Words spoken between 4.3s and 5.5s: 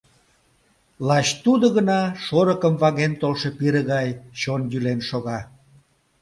чон йӱлен шога.